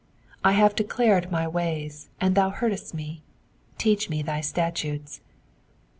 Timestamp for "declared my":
0.75-1.47